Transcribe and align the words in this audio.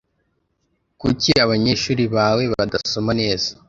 Kuki 1.01 1.31
abanyeshuri 1.43 2.03
bawe 2.15 2.43
badasoma 2.53 3.11
neza 3.21 3.49